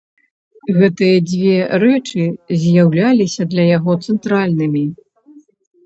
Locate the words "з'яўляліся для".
2.65-3.71